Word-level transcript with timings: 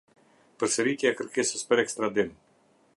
Përsëritja 0.63 1.11
e 1.11 1.19
kërkesës 1.21 1.69
për 1.73 1.85
ekstradim. 1.85 2.35